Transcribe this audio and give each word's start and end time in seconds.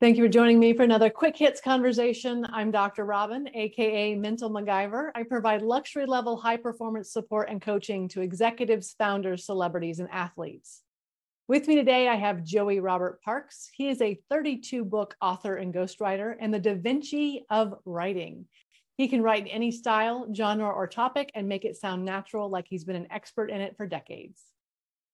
Thank 0.00 0.16
you 0.16 0.22
for 0.22 0.28
joining 0.28 0.60
me 0.60 0.74
for 0.74 0.84
another 0.84 1.10
quick 1.10 1.36
hits 1.36 1.60
conversation. 1.60 2.46
I'm 2.52 2.70
Dr. 2.70 3.04
Robin, 3.04 3.48
AKA 3.52 4.14
Mental 4.14 4.48
MacGyver. 4.48 5.10
I 5.16 5.24
provide 5.24 5.60
luxury 5.60 6.06
level 6.06 6.36
high 6.36 6.56
performance 6.56 7.12
support 7.12 7.48
and 7.50 7.60
coaching 7.60 8.06
to 8.10 8.20
executives, 8.20 8.94
founders, 8.96 9.44
celebrities, 9.44 9.98
and 9.98 10.08
athletes. 10.12 10.82
With 11.48 11.66
me 11.66 11.74
today, 11.74 12.06
I 12.06 12.14
have 12.14 12.44
Joey 12.44 12.78
Robert 12.78 13.20
Parks. 13.22 13.70
He 13.74 13.88
is 13.88 14.00
a 14.00 14.20
32 14.30 14.84
book 14.84 15.16
author 15.20 15.56
and 15.56 15.74
ghostwriter 15.74 16.36
and 16.38 16.54
the 16.54 16.60
Da 16.60 16.76
Vinci 16.76 17.44
of 17.50 17.74
writing. 17.84 18.44
He 18.98 19.08
can 19.08 19.20
write 19.20 19.46
in 19.46 19.48
any 19.48 19.72
style, 19.72 20.32
genre, 20.32 20.68
or 20.68 20.86
topic 20.86 21.32
and 21.34 21.48
make 21.48 21.64
it 21.64 21.76
sound 21.76 22.04
natural 22.04 22.48
like 22.48 22.66
he's 22.68 22.84
been 22.84 22.94
an 22.94 23.10
expert 23.10 23.50
in 23.50 23.60
it 23.60 23.76
for 23.76 23.84
decades. 23.84 24.44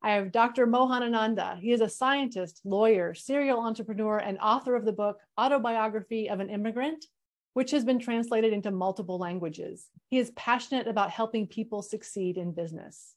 I 0.05 0.11
have 0.11 0.33
Dr. 0.33 0.67
Mohan 0.67 1.03
Ananda. 1.03 1.57
He 1.59 1.73
is 1.73 1.81
a 1.81 1.89
scientist, 1.89 2.61
lawyer, 2.63 3.15
serial 3.15 3.59
entrepreneur, 3.61 4.19
and 4.19 4.37
author 4.39 4.77
of 4.77 4.85
the 4.85 4.93
book 4.93 5.19
Autobiography 5.41 6.29
of 6.29 6.41
an 6.41 6.51
Immigrant, 6.51 7.07
which 7.55 7.71
has 7.71 7.87
been 7.87 7.99
translated 7.99 8.53
into 8.53 8.71
multiple 8.71 9.17
languages. 9.17 9.89
He 10.11 10.19
is 10.19 10.31
passionate 10.33 10.89
about 10.89 11.09
helping 11.09 11.47
people 11.47 11.81
succeed 11.81 12.37
in 12.37 12.53
business. 12.53 13.15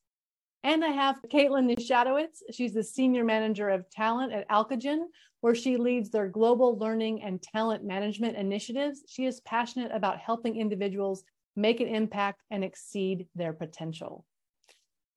And 0.64 0.82
I 0.82 0.88
have 0.88 1.20
Kaitlyn 1.30 1.70
Niechwiadowicz. 1.70 2.44
She's 2.54 2.74
the 2.74 2.86
senior 2.86 3.26
manager 3.26 3.68
of 3.68 3.90
talent 3.90 4.32
at 4.32 4.48
Alcogen, 4.48 5.08
where 5.42 5.56
she 5.56 5.76
leads 5.76 6.10
their 6.10 6.30
global 6.30 6.78
learning 6.78 7.22
and 7.22 7.44
talent 7.44 7.84
management 7.84 8.38
initiatives. 8.38 9.04
She 9.10 9.26
is 9.26 9.42
passionate 9.42 9.92
about 9.94 10.20
helping 10.20 10.56
individuals 10.56 11.26
make 11.58 11.82
an 11.82 11.90
impact 11.90 12.44
and 12.50 12.64
exceed 12.64 13.28
their 13.36 13.52
potential. 13.52 14.24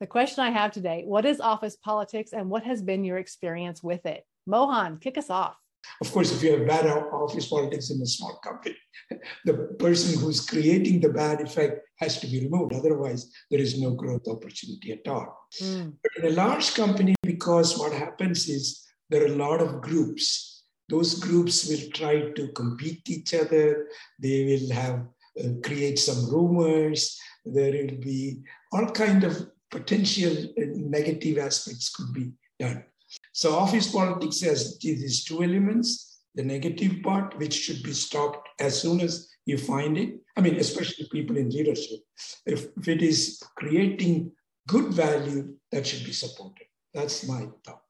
The 0.00 0.06
question 0.06 0.42
I 0.42 0.50
have 0.50 0.72
today 0.72 1.04
what 1.06 1.26
is 1.26 1.40
office 1.40 1.76
politics 1.76 2.32
and 2.32 2.48
what 2.48 2.64
has 2.64 2.80
been 2.80 3.04
your 3.04 3.18
experience 3.18 3.82
with 3.82 4.06
it? 4.06 4.24
Mohan, 4.46 4.96
kick 4.98 5.18
us 5.18 5.28
off. 5.28 5.56
Of 6.00 6.10
course, 6.12 6.32
if 6.32 6.42
you 6.42 6.52
have 6.52 6.66
bad 6.66 6.86
office 6.86 7.48
politics 7.48 7.90
in 7.90 8.00
a 8.00 8.06
small 8.06 8.38
company, 8.42 8.76
the 9.44 9.76
person 9.78 10.18
who's 10.18 10.40
creating 10.46 11.00
the 11.00 11.10
bad 11.10 11.40
effect 11.42 11.80
has 11.96 12.18
to 12.20 12.26
be 12.26 12.40
removed. 12.40 12.72
Otherwise, 12.72 13.30
there 13.50 13.60
is 13.60 13.78
no 13.78 13.90
growth 13.90 14.26
opportunity 14.26 14.92
at 14.92 15.06
all. 15.06 15.48
Mm. 15.60 15.94
But 16.02 16.24
in 16.24 16.32
a 16.32 16.34
large 16.34 16.74
company, 16.74 17.14
because 17.22 17.78
what 17.78 17.92
happens 17.92 18.48
is 18.48 18.86
there 19.10 19.22
are 19.22 19.32
a 19.32 19.36
lot 19.36 19.60
of 19.60 19.82
groups. 19.82 20.64
Those 20.88 21.18
groups 21.18 21.68
will 21.68 21.90
try 21.92 22.30
to 22.30 22.48
compete 22.52 23.08
each 23.08 23.34
other. 23.34 23.86
They 24.18 24.44
will 24.44 24.74
have 24.74 25.06
uh, 25.42 25.48
create 25.62 25.98
some 25.98 26.30
rumors. 26.30 27.18
There 27.44 27.72
will 27.72 27.96
be 28.00 28.42
all 28.72 28.86
kind 28.90 29.24
of 29.24 29.50
potential 29.70 30.34
negative 30.56 31.38
aspects 31.38 31.94
could 31.94 32.12
be 32.12 32.32
done. 32.58 32.84
So 33.32 33.54
office 33.54 33.90
politics 33.90 34.40
has 34.42 34.78
these 34.78 35.24
two 35.24 35.42
elements, 35.42 36.20
the 36.34 36.44
negative 36.44 37.02
part, 37.02 37.36
which 37.38 37.54
should 37.54 37.82
be 37.82 37.92
stopped 37.92 38.48
as 38.60 38.80
soon 38.80 39.00
as 39.00 39.28
you 39.46 39.58
find 39.58 39.98
it. 39.98 40.20
I 40.36 40.40
mean, 40.40 40.56
especially 40.56 41.08
people 41.10 41.36
in 41.36 41.50
leadership. 41.50 42.00
If, 42.46 42.68
if 42.76 42.88
it 42.88 43.02
is 43.02 43.42
creating 43.56 44.32
good 44.68 44.92
value, 44.92 45.56
that 45.72 45.86
should 45.86 46.04
be 46.04 46.12
supported. 46.12 46.66
That's 46.94 47.26
my 47.26 47.48
thought. 47.64 47.82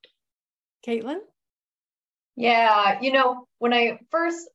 Kaitlyn? 0.87 1.21
Yeah, 2.37 2.99
you 3.03 3.13
know, 3.13 3.47
when 3.59 3.75
I 3.75 4.01
first 4.11 4.49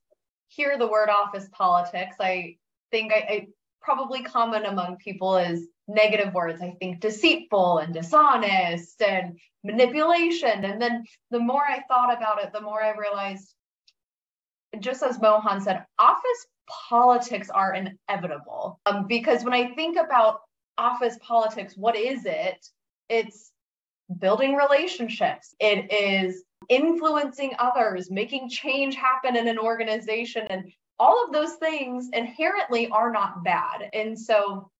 hear 0.48 0.76
the 0.78 0.88
word 0.88 1.08
office 1.08 1.48
politics, 1.52 2.16
I 2.18 2.56
think 2.90 3.12
I, 3.12 3.16
I 3.16 3.46
probably 3.80 4.22
common 4.22 4.64
among 4.64 4.96
people 4.96 5.36
is 5.36 5.68
negative 5.88 6.34
words. 6.34 6.60
I 6.60 6.76
think 6.78 7.00
deceitful 7.00 7.78
and 7.78 7.94
dishonest 7.94 9.00
and 9.02 9.38
manipulation. 9.64 10.64
And 10.64 10.80
then 10.80 11.04
the 11.30 11.38
more 11.38 11.62
I 11.62 11.82
thought 11.88 12.16
about 12.16 12.42
it, 12.42 12.52
the 12.52 12.60
more 12.60 12.82
I 12.82 12.96
realized, 12.96 13.54
just 14.78 15.02
as 15.02 15.20
Mohan 15.20 15.60
said, 15.60 15.84
office 15.98 16.46
politics 16.88 17.50
are 17.50 17.74
inevitable. 17.74 18.80
Um, 18.86 19.06
because 19.06 19.44
when 19.44 19.54
I 19.54 19.74
think 19.74 19.96
about 19.96 20.40
office 20.78 21.18
politics, 21.22 21.74
what 21.76 21.96
is 21.96 22.24
it? 22.26 22.66
It's 23.08 23.52
building 24.18 24.54
relationships, 24.54 25.54
it 25.58 25.92
is 25.92 26.44
influencing 26.68 27.52
others, 27.58 28.10
making 28.10 28.48
change 28.48 28.94
happen 28.96 29.36
in 29.36 29.48
an 29.48 29.58
organization. 29.58 30.46
And 30.48 30.72
all 30.98 31.24
of 31.24 31.32
those 31.32 31.54
things 31.54 32.08
inherently 32.12 32.88
are 32.88 33.10
not 33.10 33.44
bad. 33.44 33.90
And 33.92 34.18
so 34.18 34.70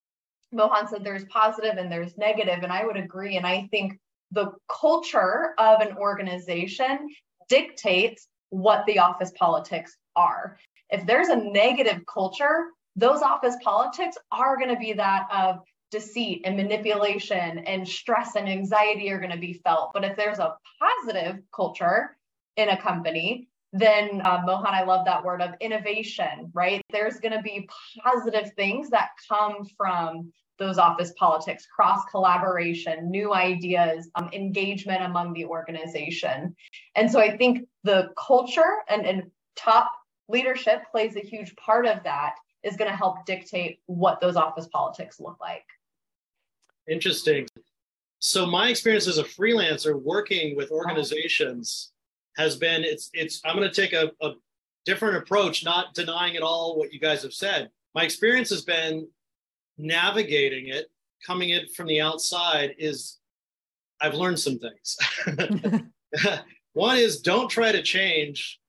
Mohan 0.53 0.89
said 0.89 1.05
there's 1.05 1.25
positive 1.27 1.77
and 1.77 1.91
there's 1.91 2.17
negative, 2.17 2.63
and 2.63 2.73
I 2.73 2.85
would 2.85 2.97
agree. 2.97 3.37
And 3.37 3.47
I 3.47 3.69
think 3.71 3.99
the 4.33 4.53
culture 4.69 5.55
of 5.59 5.81
an 5.81 5.97
organization 5.97 7.09
dictates 7.49 8.29
what 8.51 8.85
the 8.87 8.99
office 8.99 9.33
politics 9.39 9.97
are. 10.15 10.59
If 10.91 11.07
there's 11.07 11.29
a 11.29 11.37
negative 11.37 12.05
culture, 12.07 12.67
those 12.95 13.23
office 13.23 13.57
politics 13.63 14.17
are 14.33 14.57
going 14.57 14.71
to 14.71 14.81
be 14.81 14.93
that 14.95 15.29
of 15.33 15.59
deceit 15.91 16.43
and 16.45 16.57
manipulation 16.57 17.59
and 17.59 17.87
stress 17.87 18.37
and 18.37 18.49
anxiety 18.49 19.11
are 19.11 19.19
going 19.19 19.31
to 19.31 19.39
be 19.39 19.61
felt. 19.65 19.91
But 19.93 20.05
if 20.05 20.17
there's 20.17 20.39
a 20.39 20.57
positive 20.81 21.43
culture 21.55 22.17
in 22.57 22.69
a 22.69 22.81
company, 22.81 23.49
then 23.73 24.23
uh, 24.25 24.43
Mohan, 24.45 24.75
I 24.75 24.85
love 24.85 25.05
that 25.07 25.25
word 25.25 25.43
of 25.43 25.55
innovation, 25.61 26.51
right? 26.55 26.81
There's 26.91 27.19
going 27.19 27.33
to 27.33 27.43
be 27.43 27.69
positive 28.03 28.53
things 28.55 28.91
that 28.91 29.11
come 29.29 29.65
from 29.77 30.33
those 30.59 30.79
office 30.79 31.13
politics, 31.19 31.67
cross 31.67 32.03
collaboration, 32.11 33.11
new 33.11 33.35
ideas, 33.35 34.09
um, 34.15 34.31
engagement 34.33 35.03
among 35.03 35.35
the 35.35 35.45
organization. 35.45 36.57
And 36.95 37.11
so 37.11 37.21
I 37.21 37.37
think 37.37 37.67
the 37.85 38.11
culture 38.17 38.79
and, 38.89 39.05
and 39.05 39.25
top 39.55 39.91
leadership 40.29 40.83
plays 40.91 41.17
a 41.17 41.21
huge 41.21 41.55
part 41.57 41.87
of 41.87 42.03
that 42.05 42.35
is 42.63 42.77
going 42.77 42.91
to 42.91 42.97
help 42.97 43.27
dictate 43.27 43.81
what 43.87 44.21
those 44.21 44.37
office 44.37 44.67
politics 44.73 45.21
look 45.21 45.37
like. 45.41 45.65
Interesting. 46.89 47.47
So 48.19 48.47
my 48.47 48.71
experience 48.71 49.07
as 49.07 49.19
a 49.19 49.25
freelancer 49.25 50.01
working 50.01 50.57
with 50.57 50.71
organizations 50.71 51.93
has 52.37 52.57
been 52.57 52.85
it's 52.85 53.11
it's 53.13 53.41
I'm 53.45 53.57
going 53.57 53.71
to 53.71 53.75
take 53.75 53.93
a, 53.93 54.11
a 54.23 54.33
different 54.85 55.17
approach, 55.17 55.65
not 55.65 55.95
denying 55.95 56.37
at 56.37 56.43
all 56.43 56.79
what 56.79 56.93
you 56.93 57.01
guys 57.01 57.23
have 57.23 57.33
said. 57.33 57.71
My 57.95 58.05
experience 58.05 58.51
has 58.51 58.63
been 58.63 59.09
navigating 59.79 60.69
it, 60.69 60.87
coming 61.27 61.51
in 61.51 61.67
from 61.69 61.87
the 61.87 62.01
outside 62.01 62.75
is 62.79 63.19
I've 64.01 64.15
learned 64.15 64.39
some 64.39 64.59
things. 64.59 64.97
One 66.75 66.99
is 66.99 67.21
don't 67.21 67.49
try 67.49 67.73
to 67.73 67.83
change 67.83 68.61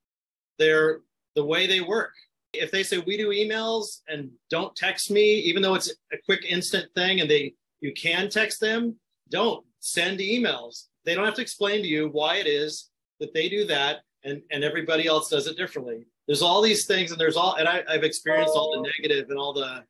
their 0.57 1.01
the 1.35 1.43
way 1.43 1.67
they 1.67 1.81
work. 1.81 2.13
If 2.53 2.71
they 2.71 2.81
say 2.81 2.97
we 2.99 3.17
do 3.17 3.29
emails 3.29 3.99
and 4.07 4.31
don't 4.49 4.75
text 4.75 5.11
me, 5.11 5.35
even 5.39 5.61
though 5.61 5.75
it's 5.75 5.93
a 6.11 6.17
quick 6.25 6.45
instant 6.47 6.87
thing 6.95 7.19
and 7.19 7.29
they 7.29 7.53
you 7.81 7.93
can 7.93 8.29
text 8.29 8.59
them, 8.59 8.95
don't 9.29 9.63
send 9.81 10.19
emails. 10.19 10.85
They 11.05 11.13
don't 11.13 11.25
have 11.25 11.35
to 11.35 11.41
explain 11.41 11.81
to 11.81 11.87
you 11.87 12.09
why 12.09 12.37
it 12.37 12.47
is 12.47 12.89
that 13.19 13.33
they 13.33 13.49
do 13.49 13.65
that 13.67 14.01
and, 14.23 14.41
and 14.51 14.63
everybody 14.63 15.07
else 15.07 15.29
does 15.29 15.47
it 15.47 15.57
differently. 15.57 16.05
There's 16.27 16.41
all 16.41 16.61
these 16.61 16.85
things 16.85 17.11
and 17.11 17.19
there's 17.19 17.37
all 17.37 17.55
and 17.55 17.67
I, 17.67 17.83
I've 17.89 18.03
experienced 18.03 18.53
all 18.55 18.71
the 18.71 18.79
oh. 18.79 18.91
negative 18.99 19.29
and 19.29 19.39
all 19.39 19.53
the 19.53 19.83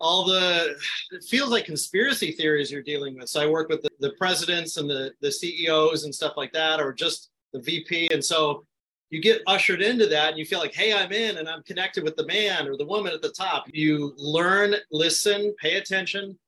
all 0.00 0.24
the 0.24 0.76
it 1.12 1.24
feels 1.24 1.50
like 1.50 1.66
conspiracy 1.66 2.32
theories 2.32 2.70
you're 2.70 2.82
dealing 2.82 3.16
with. 3.16 3.28
So 3.28 3.40
I 3.40 3.46
work 3.46 3.68
with 3.68 3.82
the, 3.82 3.90
the 4.00 4.12
presidents 4.18 4.78
and 4.78 4.88
the, 4.88 5.12
the 5.20 5.30
CEOs 5.30 6.04
and 6.04 6.14
stuff 6.14 6.34
like 6.36 6.52
that, 6.52 6.80
or 6.80 6.92
just 6.92 7.30
the 7.52 7.60
VP. 7.60 8.08
And 8.12 8.24
so 8.24 8.64
you 9.10 9.20
get 9.20 9.42
ushered 9.46 9.82
into 9.82 10.06
that 10.06 10.30
and 10.30 10.38
you 10.38 10.44
feel 10.44 10.60
like, 10.60 10.74
hey, 10.74 10.94
I'm 10.94 11.12
in 11.12 11.36
and 11.36 11.48
I'm 11.48 11.62
connected 11.64 12.04
with 12.04 12.16
the 12.16 12.26
man 12.26 12.66
or 12.66 12.76
the 12.76 12.86
woman 12.86 13.12
at 13.12 13.22
the 13.22 13.32
top. 13.32 13.66
You 13.72 14.14
learn, 14.16 14.74
listen, 14.90 15.54
pay 15.60 15.76
attention, 15.76 16.38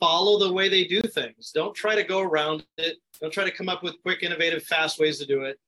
follow 0.00 0.38
the 0.38 0.52
way 0.52 0.68
they 0.68 0.84
do 0.84 1.02
things. 1.02 1.52
Don't 1.54 1.74
try 1.74 1.94
to 1.94 2.02
go 2.02 2.20
around 2.20 2.64
it. 2.78 2.96
Don't 3.20 3.32
try 3.32 3.44
to 3.44 3.50
come 3.50 3.68
up 3.68 3.82
with 3.82 4.00
quick, 4.02 4.22
innovative, 4.22 4.64
fast 4.64 4.98
ways 4.98 5.18
to 5.18 5.26
do 5.26 5.42
it. 5.42 5.58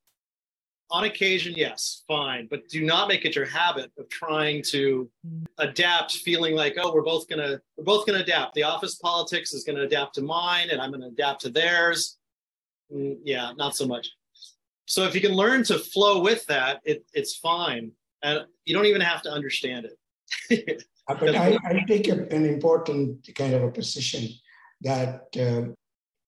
On 0.91 1.05
occasion, 1.05 1.55
yes, 1.57 2.03
fine, 2.07 2.49
but 2.51 2.69
do 2.69 2.85
not 2.85 3.09
make 3.09 3.25
it 3.25 3.35
your 3.35 3.47
habit 3.47 3.91
of 3.99 4.09
trying 4.11 4.63
to 4.65 5.09
adapt, 5.57 6.17
feeling 6.17 6.55
like, 6.55 6.77
oh, 6.79 6.93
we're 6.93 7.03
both 7.03 7.29
gonna 7.29 7.61
we're 7.77 7.85
both 7.85 8.07
gonna 8.07 8.19
adapt. 8.19 8.55
The 8.55 8.65
office 8.65 8.97
politics 8.97 9.55
is 9.55 9.65
gonna 9.65 9.83
adapt 9.83 10.15
to 10.17 10.23
mine, 10.23 10.69
and 10.71 10.83
I'm 10.83 10.91
gonna 10.91 11.07
adapt 11.07 11.43
to 11.43 11.51
theirs. 11.51 12.19
Mm, 12.95 13.17
yeah, 13.25 13.53
not 13.57 13.75
so 13.75 13.87
much. 13.87 14.11
So 14.87 15.05
if 15.05 15.15
you 15.15 15.23
can 15.23 15.33
learn 15.33 15.65
to 15.65 15.79
flow 15.79 16.21
with 16.21 16.45
that, 16.47 16.81
it, 16.85 17.07
it's 17.15 17.37
fine, 17.37 17.93
and 18.23 18.45
you 18.67 18.75
don't 18.75 18.87
even 18.87 19.01
have 19.01 19.23
to 19.23 19.31
understand 19.31 19.89
it. 20.51 20.85
Uh, 21.09 21.15
but 21.19 21.35
I, 21.35 21.59
I 21.65 21.85
take 21.87 22.09
a, 22.09 22.27
an 22.29 22.47
important 22.47 23.29
kind 23.35 23.55
of 23.55 23.63
a 23.63 23.71
position 23.71 24.29
that 24.83 25.27
uh, 25.37 25.73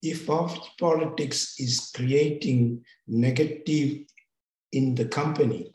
if 0.03 0.27
politics 0.27 1.55
is 1.59 1.91
creating 1.95 2.85
negative 3.07 4.07
in 4.73 4.95
the 4.95 5.07
company, 5.07 5.71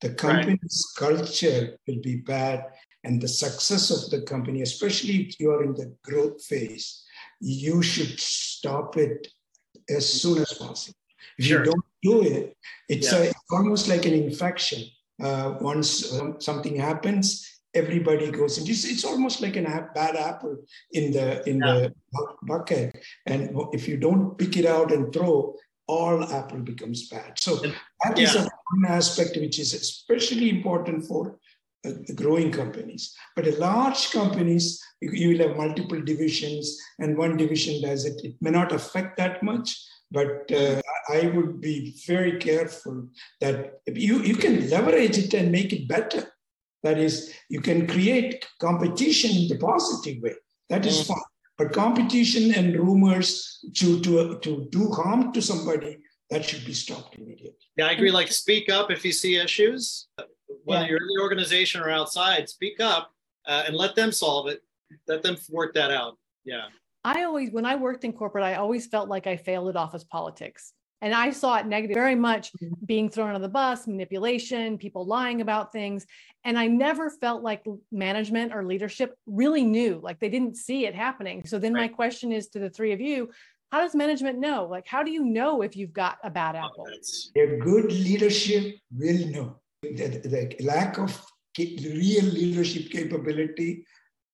the 0.00 0.14
company's 0.14 0.94
right. 1.00 1.16
culture 1.16 1.78
will 1.86 2.00
be 2.00 2.16
bad 2.16 2.64
and 3.04 3.20
the 3.20 3.28
success 3.28 3.90
of 3.90 4.10
the 4.10 4.22
company, 4.22 4.62
especially 4.62 5.28
if 5.28 5.38
you 5.38 5.50
are 5.50 5.62
in 5.62 5.74
the 5.74 5.94
growth 6.02 6.42
phase, 6.42 7.04
you 7.40 7.82
should 7.82 8.18
stop 8.18 8.96
it 8.96 9.28
as 9.88 10.10
soon 10.22 10.38
as 10.38 10.52
possible. 10.54 10.96
If 11.38 11.46
sure. 11.46 11.58
you 11.58 11.64
don't 11.70 11.84
do 12.02 12.22
it, 12.22 12.56
it's 12.88 13.12
yeah. 13.12 13.30
a 13.30 13.32
almost 13.50 13.88
like 13.88 14.06
an 14.06 14.14
infection. 14.14 14.84
Uh, 15.22 15.58
once 15.60 16.12
um, 16.18 16.40
something 16.40 16.76
happens, 16.76 17.48
everybody 17.74 18.30
goes 18.30 18.58
into 18.58 18.70
it's, 18.70 18.84
it's 18.84 19.04
almost 19.04 19.40
like 19.40 19.56
an 19.56 19.66
app, 19.66 19.94
bad 19.94 20.16
apple 20.16 20.56
in 20.92 21.12
the 21.12 21.48
in 21.48 21.58
yeah. 21.58 21.74
the 21.74 21.94
bucket. 22.42 23.04
And 23.26 23.50
if 23.72 23.88
you 23.88 23.96
don't 23.96 24.36
pick 24.38 24.56
it 24.56 24.66
out 24.66 24.92
and 24.92 25.12
throw, 25.12 25.56
all 25.86 26.24
apple 26.32 26.60
becomes 26.60 27.08
bad. 27.08 27.38
So 27.38 27.56
that 27.56 28.16
yeah. 28.16 28.24
is 28.24 28.36
a 28.36 28.40
one 28.40 28.92
aspect 28.92 29.36
which 29.36 29.58
is 29.58 29.74
especially 29.74 30.50
important 30.50 31.04
for 31.04 31.38
uh, 31.84 31.90
the 32.06 32.14
growing 32.14 32.50
companies. 32.50 33.14
But 33.36 33.46
a 33.46 33.56
large 33.56 34.10
companies, 34.10 34.82
you, 35.00 35.10
you 35.12 35.28
will 35.30 35.48
have 35.48 35.56
multiple 35.56 36.00
divisions, 36.00 36.78
and 36.98 37.18
one 37.18 37.36
division 37.36 37.82
does 37.82 38.04
it. 38.04 38.20
It 38.24 38.36
may 38.40 38.50
not 38.50 38.72
affect 38.72 39.18
that 39.18 39.42
much, 39.42 39.76
but 40.10 40.50
uh, 40.52 40.80
I 41.12 41.26
would 41.26 41.60
be 41.60 41.94
very 42.06 42.38
careful 42.38 43.08
that 43.40 43.80
you, 43.86 44.22
you 44.22 44.36
can 44.36 44.70
leverage 44.70 45.18
it 45.18 45.34
and 45.34 45.52
make 45.52 45.72
it 45.72 45.88
better. 45.88 46.32
That 46.84 46.98
is, 46.98 47.34
you 47.48 47.60
can 47.60 47.86
create 47.88 48.46
competition 48.60 49.30
in 49.30 49.48
the 49.48 49.56
positive 49.56 50.22
way. 50.22 50.34
That 50.68 50.86
is 50.86 51.00
mm. 51.00 51.06
fine. 51.08 51.30
But 51.56 51.72
competition 51.72 52.54
and 52.54 52.76
rumors 52.76 53.64
to, 53.76 54.00
to, 54.00 54.38
to 54.40 54.68
do 54.70 54.90
harm 54.90 55.32
to 55.32 55.40
somebody, 55.40 55.98
that 56.30 56.44
should 56.44 56.64
be 56.66 56.74
stopped 56.74 57.16
immediately. 57.16 57.56
Yeah, 57.76 57.86
I 57.86 57.92
agree. 57.92 58.10
Like, 58.10 58.28
speak 58.28 58.70
up 58.70 58.90
if 58.90 59.04
you 59.04 59.12
see 59.12 59.36
issues, 59.36 60.08
whether 60.64 60.82
yeah. 60.82 60.90
you're 60.90 60.98
in 60.98 61.08
the 61.16 61.22
organization 61.22 61.80
or 61.80 61.90
outside, 61.90 62.48
speak 62.48 62.80
up 62.80 63.12
uh, 63.46 63.64
and 63.66 63.74
let 63.74 63.94
them 63.94 64.12
solve 64.12 64.48
it. 64.48 64.62
Let 65.08 65.22
them 65.22 65.36
work 65.50 65.74
that 65.74 65.90
out. 65.90 66.18
Yeah. 66.44 66.66
I 67.04 67.24
always, 67.24 67.50
when 67.50 67.66
I 67.66 67.76
worked 67.76 68.04
in 68.04 68.12
corporate, 68.12 68.44
I 68.44 68.56
always 68.56 68.86
felt 68.86 69.08
like 69.08 69.26
I 69.26 69.36
failed 69.36 69.68
at 69.68 69.76
office 69.76 70.04
politics. 70.04 70.72
And 71.04 71.12
I 71.14 71.32
saw 71.32 71.58
it 71.58 71.66
negative, 71.66 71.94
very 71.94 72.14
much 72.14 72.50
mm-hmm. 72.54 72.72
being 72.86 73.10
thrown 73.10 73.34
on 73.34 73.42
the 73.42 73.48
bus, 73.48 73.86
manipulation, 73.86 74.78
people 74.78 75.04
lying 75.04 75.42
about 75.42 75.70
things. 75.70 76.06
And 76.44 76.58
I 76.58 76.66
never 76.66 77.10
felt 77.10 77.42
like 77.42 77.62
management 77.92 78.54
or 78.54 78.64
leadership 78.64 79.14
really 79.26 79.64
knew, 79.64 80.00
like 80.02 80.18
they 80.18 80.30
didn't 80.30 80.56
see 80.56 80.86
it 80.86 80.94
happening. 80.94 81.44
So 81.44 81.58
then 81.58 81.74
right. 81.74 81.82
my 81.82 81.88
question 81.88 82.32
is 82.32 82.48
to 82.48 82.58
the 82.58 82.70
three 82.70 82.92
of 82.92 83.02
you 83.02 83.30
how 83.72 83.80
does 83.80 83.94
management 83.96 84.38
know? 84.38 84.68
Like, 84.70 84.86
how 84.86 85.02
do 85.02 85.10
you 85.10 85.24
know 85.24 85.62
if 85.62 85.74
you've 85.74 85.92
got 85.92 86.18
a 86.22 86.30
bad 86.30 86.54
apple? 86.54 86.86
A 87.36 87.56
good 87.58 87.90
leadership 87.90 88.76
will 88.96 89.26
know. 89.34 89.56
The, 89.82 90.20
the 90.32 90.64
lack 90.64 90.96
of 90.96 91.20
real 91.58 92.24
leadership 92.24 92.88
capability 92.92 93.84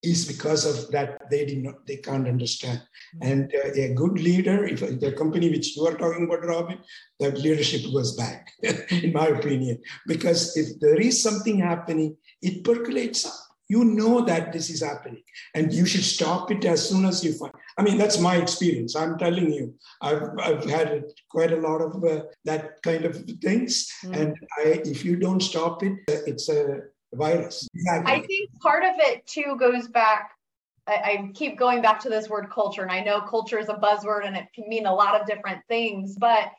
is 0.02 0.26
because 0.26 0.64
of 0.64 0.90
that 0.90 1.30
they 1.30 1.44
did 1.44 1.62
not 1.62 1.86
they 1.86 1.96
can't 1.96 2.26
understand. 2.26 2.80
Mm-hmm. 3.16 3.32
and 3.32 3.54
uh, 3.54 3.72
a 3.74 3.94
good 3.94 4.20
leader 4.20 4.64
if 4.64 4.80
the 5.00 5.12
company 5.12 5.50
which 5.50 5.76
you 5.76 5.84
are 5.86 5.96
talking 5.96 6.24
about 6.26 6.44
robin 6.44 6.78
that 7.18 7.38
leadership 7.38 7.82
goes 7.92 8.16
back 8.16 8.52
in 8.90 9.12
my 9.12 9.26
opinion. 9.26 9.80
Because 10.06 10.56
if 10.56 10.78
there 10.80 11.00
is 11.00 11.22
something 11.22 11.58
happening 11.58 12.16
it 12.42 12.64
percolates 12.64 13.26
up. 13.26 13.34
You 13.68 13.84
know 13.84 14.22
that 14.22 14.52
this 14.52 14.68
is 14.68 14.82
happening 14.82 15.22
and 15.54 15.72
you 15.72 15.86
should 15.86 16.02
stop 16.02 16.50
it 16.50 16.64
as 16.64 16.88
soon 16.88 17.04
as 17.04 17.22
you 17.24 17.32
find 17.34 17.52
i 17.78 17.82
mean 17.82 17.98
that's 17.98 18.18
my 18.18 18.34
experience. 18.36 18.96
I'm 18.96 19.16
telling 19.18 19.52
you 19.52 19.74
i've, 20.02 20.22
I've 20.40 20.64
had 20.68 21.04
quite 21.30 21.52
a 21.52 21.62
lot 21.68 21.80
of 21.80 22.02
uh, 22.04 22.22
that 22.44 22.82
kind 22.82 23.04
of 23.04 23.14
things. 23.40 23.88
Mm. 24.04 24.16
and 24.20 24.36
I, 24.58 24.62
if 24.94 25.04
you 25.04 25.16
don't 25.16 25.40
stop 25.40 25.84
it 25.84 25.92
uh, 26.08 26.22
it's 26.26 26.48
a 26.48 26.80
virus. 27.14 27.68
Exactly. 27.74 28.12
I 28.12 28.20
think 28.20 28.50
part 28.60 28.84
of 28.84 28.94
it 28.98 29.26
too 29.26 29.56
goes 29.58 29.88
back. 29.88 30.32
I, 30.86 30.94
I 30.94 31.30
keep 31.34 31.58
going 31.58 31.82
back 31.82 32.00
to 32.00 32.08
this 32.08 32.28
word 32.28 32.50
culture, 32.50 32.82
and 32.82 32.90
I 32.90 33.00
know 33.00 33.20
culture 33.20 33.58
is 33.58 33.68
a 33.68 33.74
buzzword 33.74 34.26
and 34.26 34.36
it 34.36 34.46
can 34.54 34.68
mean 34.68 34.86
a 34.86 34.94
lot 34.94 35.20
of 35.20 35.26
different 35.26 35.60
things. 35.68 36.16
But 36.18 36.50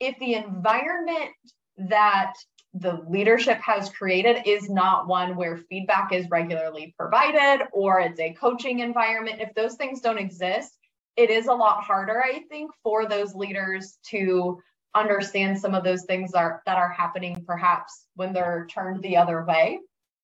if 0.00 0.18
the 0.18 0.34
environment 0.34 1.30
that 1.78 2.34
the 2.74 3.04
leadership 3.08 3.58
has 3.58 3.88
created 3.88 4.42
is 4.46 4.68
not 4.68 5.08
one 5.08 5.34
where 5.36 5.56
feedback 5.56 6.12
is 6.12 6.28
regularly 6.30 6.94
provided 6.98 7.66
or 7.72 8.00
it's 8.00 8.20
a 8.20 8.34
coaching 8.34 8.80
environment, 8.80 9.40
if 9.40 9.54
those 9.54 9.76
things 9.76 10.00
don't 10.00 10.18
exist, 10.18 10.76
it 11.16 11.30
is 11.30 11.46
a 11.46 11.54
lot 11.54 11.82
harder, 11.82 12.22
I 12.22 12.40
think, 12.50 12.70
for 12.82 13.08
those 13.08 13.34
leaders 13.34 13.98
to 14.10 14.60
understand 14.94 15.58
some 15.58 15.74
of 15.74 15.84
those 15.84 16.04
things 16.04 16.32
are 16.32 16.62
that 16.66 16.78
are 16.78 16.90
happening 16.90 17.44
perhaps 17.46 18.06
when 18.14 18.32
they're 18.32 18.66
turned 18.70 19.02
the 19.02 19.16
other 19.16 19.44
way. 19.44 19.78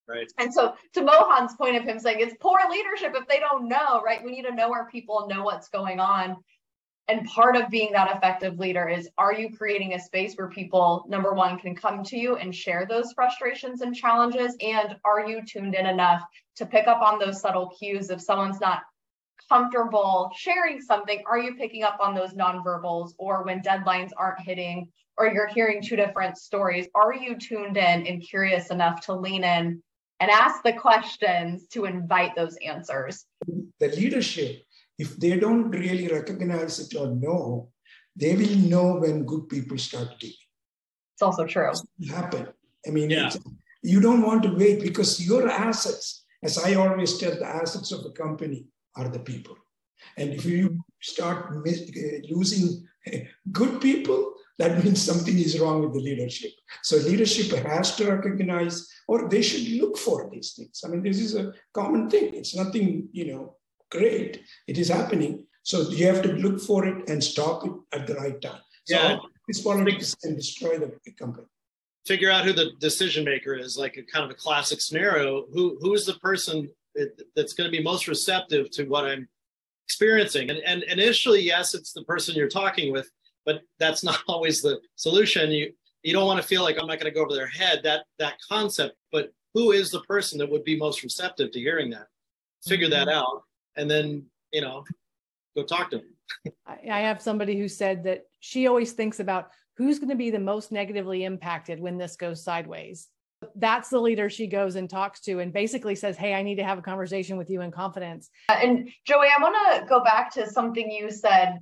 Right. 0.09 0.31
And 0.39 0.53
so 0.53 0.75
to 0.95 1.03
Mohan's 1.03 1.55
point 1.55 1.77
of 1.77 1.85
him 1.85 1.99
saying 1.99 2.19
it's 2.21 2.35
poor 2.41 2.59
leadership 2.71 3.15
if 3.15 3.27
they 3.29 3.39
don't 3.39 3.69
know, 3.69 4.03
right? 4.03 4.23
We 4.23 4.33
need 4.33 4.43
to 4.43 4.55
know 4.55 4.73
our 4.73 4.91
people 4.91 5.29
know 5.29 5.43
what's 5.43 5.69
going 5.69 6.01
on. 6.01 6.37
And 7.09 7.27
part 7.27 7.57
of 7.57 7.69
being 7.69 7.93
that 7.93 8.17
effective 8.17 8.59
leader 8.59 8.89
is 8.89 9.09
are 9.19 9.35
you 9.35 9.57
creating 9.57 9.95
a 9.95 10.01
space 10.01 10.35
where 10.35 10.49
people, 10.49 11.05
number 11.09 11.35
one, 11.35 11.59
can 11.59 11.75
come 11.75 12.03
to 12.05 12.17
you 12.17 12.37
and 12.37 12.55
share 12.55 12.87
those 12.87 13.13
frustrations 13.13 13.81
and 13.81 13.95
challenges? 13.95 14.57
And 14.61 14.97
are 15.05 15.29
you 15.29 15.43
tuned 15.45 15.75
in 15.75 15.87
enough 15.87 16.23
to 16.57 16.67
pick 16.67 16.87
up 16.87 17.03
on 17.03 17.19
those 17.19 17.41
subtle 17.41 17.75
cues 17.79 18.11
if 18.11 18.21
someone's 18.21 18.61
not 18.61 18.83
comfortable 19.49 20.31
sharing 20.37 20.81
something, 20.81 21.23
are 21.27 21.39
you 21.39 21.55
picking 21.55 21.83
up 21.83 21.99
on 22.01 22.15
those 22.15 22.35
nonverbals 22.35 23.13
or 23.19 23.45
when 23.45 23.61
deadlines 23.61 24.11
aren't 24.17 24.41
hitting 24.41 24.89
or 25.19 25.29
you're 25.29 25.49
hearing 25.49 25.83
two 25.83 25.97
different 25.97 26.39
stories? 26.39 26.89
Are 26.95 27.15
you 27.15 27.37
tuned 27.37 27.77
in 27.77 28.07
and 28.07 28.23
curious 28.23 28.71
enough 28.71 29.01
to 29.07 29.15
lean 29.15 29.45
in 29.45 29.83
and 30.21 30.31
ask 30.31 30.63
the 30.63 30.73
questions 30.73 31.67
to 31.69 31.85
invite 31.85 32.35
those 32.37 32.57
answers? 32.65 33.27
The 33.81 33.89
leadership, 33.89 34.63
if 34.99 35.17
they 35.17 35.39
don't 35.39 35.71
really 35.71 36.09
recognize 36.09 36.79
it 36.81 36.97
or 36.97 37.09
know, 37.09 37.71
they 38.17 38.37
will 38.37 38.57
know 38.57 38.97
when 38.97 39.25
good 39.25 39.49
people 39.49 39.79
start 39.79 40.09
leaving. 40.23 40.37
It's 41.15 41.23
also 41.23 41.47
true. 41.47 41.73
It 41.99 42.11
happen. 42.11 42.49
I 42.87 42.91
mean, 42.91 43.11
yeah. 43.11 43.31
you 43.83 44.01
don't 44.01 44.23
want 44.23 44.43
to 44.45 44.55
wait 44.55 44.83
because 44.83 45.25
your 45.25 45.49
assets, 45.49 46.25
as 46.43 46.59
I 46.59 46.75
always 46.75 47.19
tell 47.19 47.33
the 47.33 47.47
assets 47.47 47.93
of 47.93 48.05
a 48.05 48.11
company, 48.11 48.67
are 48.97 49.09
the 49.09 49.21
people. 49.21 49.57
And 50.17 50.33
if 50.33 50.45
you 50.45 50.85
start 51.01 51.47
uh, 51.51 51.71
losing 52.31 52.87
good 53.53 53.81
people, 53.81 54.35
that 54.59 54.85
means 54.85 55.03
something 55.03 55.37
is 55.37 55.59
wrong 55.59 55.83
with 55.83 55.95
the 55.95 56.01
leadership. 56.01 56.53
So 56.83 56.97
leadership 56.97 57.51
has 57.65 57.97
to 57.97 58.13
recognize, 58.13 58.89
or 59.09 59.29
they 59.29 59.43
should 59.43 59.67
look 59.81 59.97
for 59.97 60.29
these 60.31 60.53
things. 60.53 60.83
I 60.85 60.89
mean, 60.89 61.03
this 61.03 61.19
is 61.19 61.35
a 61.35 61.53
common 61.73 62.11
thing. 62.11 62.35
It's 62.35 62.55
nothing, 62.55 63.09
you 63.13 63.33
know, 63.33 63.57
great. 63.91 64.43
It 64.67 64.79
is 64.79 64.89
happening. 64.89 65.45
So 65.63 65.91
you 65.91 66.07
have 66.07 66.23
to 66.23 66.33
look 66.33 66.61
for 66.61 66.87
it 66.87 67.09
and 67.09 67.23
stop 67.23 67.65
it 67.65 67.73
at 67.93 68.07
the 68.07 68.15
right 68.15 68.41
time. 68.41 68.61
So 68.85 68.97
yeah. 68.97 69.17
this 69.49 69.63
politics 69.63 70.15
can 70.15 70.35
destroy 70.35 70.79
the 70.79 71.13
company. 71.19 71.47
Figure 72.07 72.31
out 72.31 72.45
who 72.45 72.53
the 72.53 72.73
decision 72.81 73.25
maker 73.25 73.55
is, 73.55 73.77
like 73.77 73.97
a 73.97 74.03
kind 74.03 74.25
of 74.25 74.31
a 74.31 74.35
classic 74.35 74.81
scenario. 74.81 75.47
Who 75.53 75.79
who 75.81 75.95
is 75.95 76.05
the 76.05 76.15
person 76.15 76.69
that's 77.37 77.53
going 77.53 77.71
to 77.71 77.77
be 77.77 77.83
most 77.83 78.09
receptive 78.09 78.71
to 78.73 78.85
what 78.85 79.05
I'm 79.05 79.29
experiencing. 79.87 80.51
And, 80.51 80.61
and, 80.61 80.83
initially, 80.85 81.41
yes, 81.41 81.75
it's 81.75 81.93
the 81.93 82.05
person 82.05 82.35
you're 82.35 82.49
talking 82.49 82.93
with, 82.93 83.11
but 83.45 83.63
that's 83.79 84.05
not 84.05 84.21
always 84.29 84.63
the 84.63 84.81
solution. 84.97 85.51
You 85.51 85.73
you 86.03 86.13
don't 86.13 86.27
want 86.27 86.41
to 86.41 86.47
feel 86.47 86.65
like 86.65 86.77
I'm 86.81 86.89
not 86.89 86.99
going 86.99 87.13
to 87.13 87.17
go 87.17 87.25
over 87.25 87.35
their 87.35 87.47
head. 87.47 87.81
That 87.85 88.05
that 88.19 88.35
concept, 88.49 88.97
but 89.13 89.33
who 89.55 89.73
is 89.73 89.91
the 89.91 90.01
person 90.03 90.39
that 90.39 90.51
would 90.51 90.65
be 90.65 90.77
most 90.77 91.03
receptive 91.03 91.53
to 91.53 91.61
hearing 91.61 91.91
that? 91.91 92.07
Figure 92.67 92.89
mm-hmm. 92.89 93.07
that 93.07 93.09
out, 93.09 93.43
and 93.77 93.91
then 93.91 94.25
you 94.53 94.61
know, 94.61 94.85
go 95.57 95.65
talk 95.65 95.91
to 95.91 95.99
them. 95.99 96.55
I 96.91 97.01
have 97.01 97.23
somebody 97.23 97.59
who 97.59 97.69
said 97.69 98.05
that 98.05 98.25
she 98.41 98.67
always 98.67 98.93
thinks 98.93 99.21
about 99.21 99.51
who's 99.77 99.99
going 99.99 100.11
to 100.11 100.17
be 100.17 100.31
the 100.31 100.39
most 100.39 100.73
negatively 100.73 101.25
impacted 101.25 101.81
when 101.81 101.99
this 101.99 102.17
goes 102.17 102.43
sideways 102.43 103.09
that's 103.57 103.89
the 103.89 104.01
leader 104.01 104.29
she 104.29 104.47
goes 104.47 104.77
and 104.77 104.89
talks 104.89 105.21
to 105.21 105.41
and 105.41 105.53
basically 105.53 105.95
says, 105.95 106.17
Hey, 106.17 106.35
I 106.35 106.43
need 106.43 106.57
to 106.57 106.65
have 106.65 106.79
a 106.79 106.83
conversation 106.83 107.37
with 107.37 107.51
you 107.51 107.61
in 107.61 107.71
confidence. 107.71 108.31
Uh, 108.49 108.59
and 108.63 108.89
Joey, 109.05 109.29
I 109.37 109.43
want 109.43 109.57
to 109.81 109.87
go 109.87 110.03
back 110.03 110.33
to 110.35 110.49
something 110.49 110.91
you 110.91 111.11
said 111.11 111.59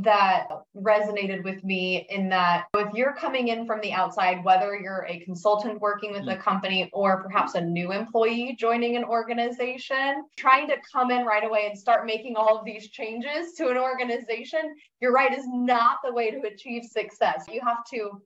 that 0.00 0.48
resonated 0.76 1.44
with 1.44 1.62
me 1.62 2.06
in 2.10 2.28
that 2.28 2.64
if 2.76 2.92
you're 2.94 3.14
coming 3.14 3.48
in 3.48 3.64
from 3.64 3.80
the 3.80 3.92
outside, 3.92 4.44
whether 4.44 4.76
you're 4.76 5.06
a 5.08 5.20
consultant 5.20 5.80
working 5.80 6.10
with 6.10 6.22
a 6.22 6.36
mm. 6.36 6.40
company 6.40 6.90
or 6.92 7.22
perhaps 7.22 7.54
a 7.54 7.60
new 7.60 7.92
employee 7.92 8.56
joining 8.58 8.96
an 8.96 9.04
organization, 9.04 10.24
trying 10.36 10.66
to 10.66 10.76
come 10.92 11.10
in 11.12 11.24
right 11.24 11.44
away 11.44 11.66
and 11.68 11.78
start 11.78 12.06
making 12.06 12.34
all 12.34 12.58
of 12.58 12.64
these 12.64 12.88
changes 12.90 13.52
to 13.54 13.68
an 13.68 13.76
organization, 13.76 14.74
you're 15.00 15.12
right, 15.12 15.32
is 15.32 15.46
not 15.46 15.98
the 16.04 16.12
way 16.12 16.30
to 16.30 16.40
achieve 16.40 16.82
success. 16.84 17.44
You 17.48 17.60
have 17.64 17.84
to 17.92 18.20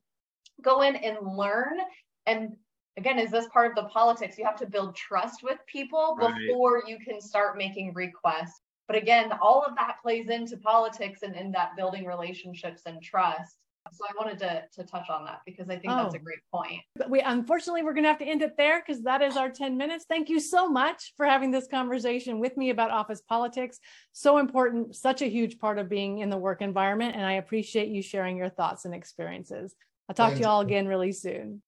go 0.63 0.81
in 0.81 0.95
and 0.95 1.17
learn 1.37 1.77
and 2.25 2.55
again, 2.99 3.17
is 3.17 3.31
this 3.31 3.47
part 3.47 3.71
of 3.71 3.75
the 3.75 3.89
politics? 3.89 4.37
You 4.37 4.45
have 4.45 4.57
to 4.57 4.67
build 4.67 4.95
trust 4.95 5.41
with 5.41 5.57
people 5.67 6.17
right. 6.19 6.33
before 6.35 6.83
you 6.85 6.99
can 6.99 7.21
start 7.21 7.57
making 7.57 7.93
requests. 7.93 8.61
But 8.87 8.97
again, 8.97 9.31
all 9.41 9.63
of 9.65 9.75
that 9.75 9.97
plays 10.01 10.29
into 10.29 10.57
politics 10.57 11.21
and 11.23 11.35
in 11.35 11.51
that 11.53 11.75
building 11.77 12.05
relationships 12.05 12.83
and 12.85 13.01
trust. 13.01 13.55
So 13.91 14.03
I 14.07 14.11
wanted 14.19 14.37
to, 14.39 14.63
to 14.75 14.83
touch 14.83 15.09
on 15.09 15.25
that 15.25 15.39
because 15.45 15.69
I 15.69 15.77
think 15.77 15.93
oh. 15.93 16.03
that's 16.03 16.15
a 16.15 16.19
oh. 16.19 16.23
great 16.23 16.39
point. 16.53 16.81
But 16.95 17.09
we 17.09 17.21
unfortunately 17.21 17.81
we're 17.81 17.93
gonna 17.93 18.09
have 18.09 18.19
to 18.19 18.25
end 18.25 18.41
it 18.41 18.55
there 18.57 18.83
because 18.85 19.01
that 19.03 19.21
is 19.21 19.37
our 19.37 19.49
10 19.49 19.77
minutes. 19.77 20.05
Thank 20.07 20.29
you 20.29 20.39
so 20.39 20.69
much 20.69 21.13
for 21.15 21.25
having 21.25 21.49
this 21.49 21.67
conversation 21.67 22.39
with 22.39 22.57
me 22.57 22.69
about 22.69 22.91
office 22.91 23.21
politics. 23.21 23.79
So 24.11 24.37
important, 24.37 24.95
such 24.95 25.21
a 25.21 25.29
huge 25.29 25.59
part 25.59 25.79
of 25.79 25.89
being 25.89 26.19
in 26.19 26.29
the 26.29 26.37
work 26.37 26.61
environment. 26.61 27.15
And 27.15 27.25
I 27.25 27.33
appreciate 27.33 27.87
you 27.87 28.01
sharing 28.01 28.37
your 28.37 28.49
thoughts 28.49 28.85
and 28.85 28.93
experiences. 28.93 29.73
I'll 30.07 30.15
talk 30.15 30.29
Thanks. 30.29 30.39
to 30.39 30.43
you 30.43 30.49
all 30.49 30.61
again 30.61 30.87
really 30.87 31.13
soon. 31.13 31.61